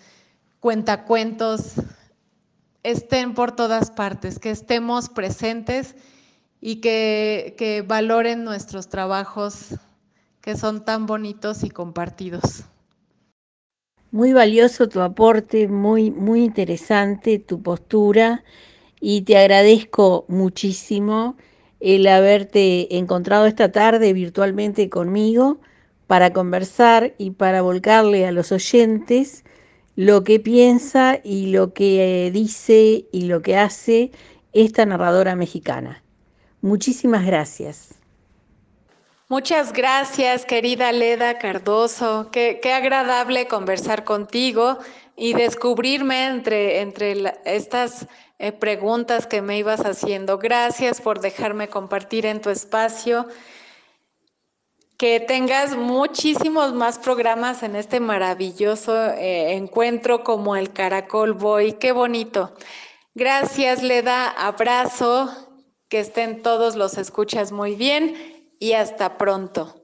[0.58, 1.74] cuentacuentos
[2.82, 5.94] estén por todas partes, que estemos presentes
[6.60, 9.74] y que, valoren nuestros trabajos
[10.40, 12.64] que son tan bonitos y compartidos.
[14.10, 18.42] Muy valioso tu aporte, muy, muy interesante tu postura
[19.00, 21.36] y te agradezco muchísimo
[21.78, 25.60] el haberte encontrado esta tarde virtualmente conmigo
[26.06, 29.44] para conversar y para volcarle a los oyentes
[29.96, 34.10] lo que piensa y lo que dice y lo que hace
[34.52, 36.02] esta narradora mexicana.
[36.62, 37.94] Muchísimas gracias.
[39.30, 42.30] Muchas gracias, querida Leda Cardoso.
[42.32, 44.78] Qué, agradable conversar contigo
[45.14, 48.08] y descubrirme entre, entre estas
[48.40, 50.38] eh, preguntas que me ibas haciendo.
[50.38, 53.28] Gracias por dejarme compartir en tu espacio.
[54.98, 61.74] Que tengas muchísimos más programas en este maravilloso eh, encuentro como el Caracol Boy.
[61.74, 62.52] Qué bonito.
[63.14, 64.28] Gracias, Leda.
[64.28, 65.49] Abrazo
[65.90, 68.14] que estén todos los escuchas muy bien
[68.58, 69.82] y hasta pronto.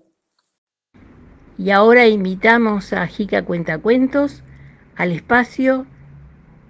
[1.58, 4.42] Y ahora invitamos a Jica Cuentacuentos
[4.94, 5.84] al espacio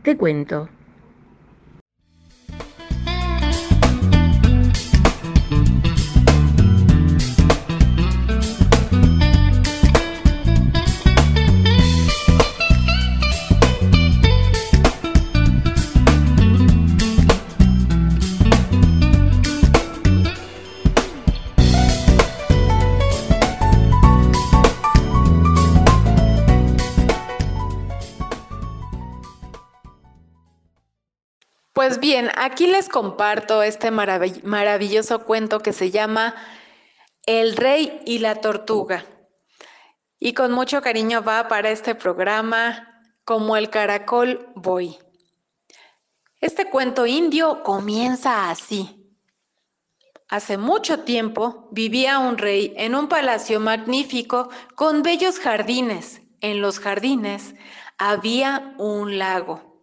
[0.03, 0.69] Te Cuento.
[31.87, 36.35] Pues bien, aquí les comparto este maravilloso cuento que se llama
[37.27, 39.07] El rey y la tortuga.
[40.19, 44.99] Y con mucho cariño va para este programa como el caracol voy.
[46.41, 49.15] Este cuento indio comienza así.
[50.29, 56.21] Hace mucho tiempo vivía un rey en un palacio magnífico con bellos jardines.
[56.41, 57.55] En los jardines
[57.97, 59.76] había un lago.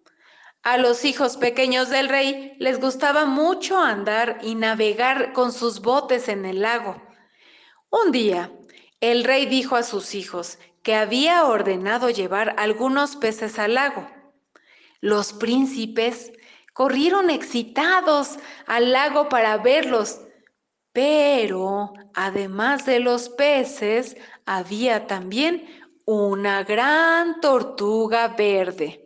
[0.63, 6.29] A los hijos pequeños del rey les gustaba mucho andar y navegar con sus botes
[6.29, 7.01] en el lago.
[7.89, 8.49] Un día,
[9.01, 14.07] el rey dijo a sus hijos que había ordenado llevar algunos peces al lago.
[15.01, 16.31] Los príncipes
[16.71, 20.21] corrieron excitados al lago para verlos,
[20.93, 25.67] pero además de los peces, había también
[26.05, 29.02] una gran tortuga verde.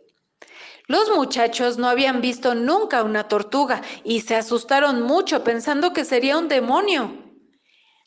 [0.88, 6.38] Los muchachos no habían visto nunca una tortuga y se asustaron mucho pensando que sería
[6.38, 7.12] un demonio.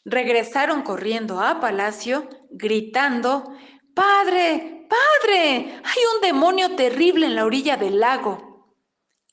[0.03, 3.53] Regresaron corriendo a palacio, gritando,
[3.93, 8.75] Padre, Padre, hay un demonio terrible en la orilla del lago.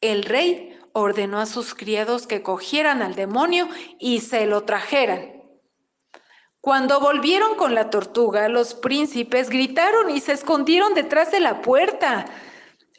[0.02, 3.66] El rey ordenó a sus criados que cogieran al demonio
[3.98, 5.42] y se lo trajeran.
[6.60, 12.26] Cuando volvieron con la tortuga, los príncipes gritaron y se escondieron detrás de la puerta.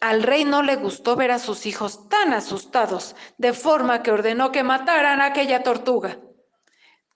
[0.02, 4.52] Al rey no le gustó ver a sus hijos tan asustados, de forma que ordenó
[4.52, 6.20] que mataran a aquella tortuga.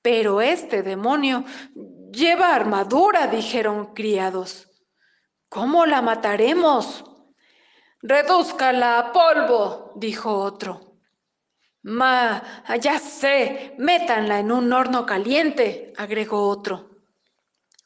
[0.02, 1.46] Pero este demonio
[2.12, 4.70] lleva armadura, dijeron criados.
[5.48, 7.06] ¿Cómo la mataremos?
[8.02, 10.98] Redúzcala a polvo, dijo otro.
[11.84, 12.44] Ma,
[12.82, 16.93] ya sé, métanla en un horno caliente, agregó otro.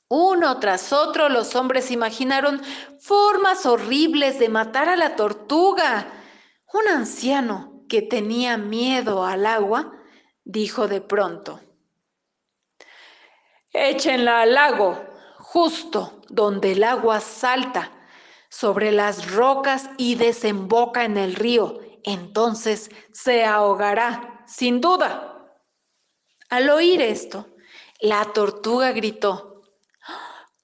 [0.10, 2.62] Uno tras otro los hombres imaginaron
[3.00, 6.08] formas horribles de matar a la tortuga.
[6.74, 9.94] Un anciano que tenía miedo al agua
[10.44, 11.60] dijo de pronto,
[13.72, 15.04] Échenla al lago,
[15.38, 17.92] justo donde el agua salta
[18.50, 21.80] sobre las rocas y desemboca en el río.
[22.04, 25.54] Entonces se ahogará, sin duda.
[26.50, 27.48] Al oír esto,
[28.00, 29.57] la tortuga gritó,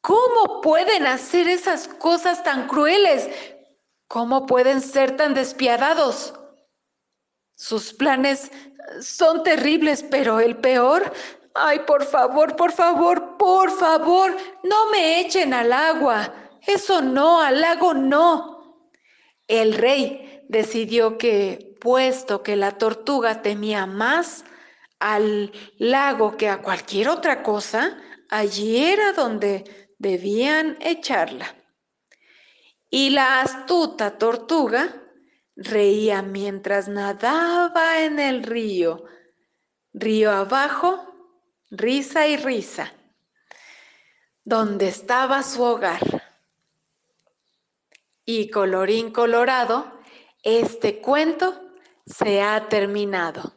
[0.04, 3.28] ¿cómo pueden hacer esas cosas tan crueles?
[4.08, 6.36] ¿Cómo pueden ser tan despiadados?
[7.56, 8.52] Sus planes
[9.02, 11.12] son terribles, pero el peor
[11.56, 16.34] Ay, por favor, por favor, por favor, no me echen al agua.
[16.66, 18.90] Eso no, al lago no.
[19.48, 24.46] El rey decidió que, puesto que la tortuga temía más
[25.00, 27.98] al lago que a cualquier otra cosa,
[28.30, 31.56] allí era donde debían echarla.
[32.92, 35.02] Y la astuta tortuga
[35.56, 39.04] reía mientras nadaba en el río.
[39.94, 41.10] Río abajo
[41.72, 42.94] risa y risa,
[44.44, 46.24] donde estaba su hogar.
[48.26, 50.00] Y colorín colorado,
[50.44, 51.60] este cuento
[52.06, 53.54] se ha terminado.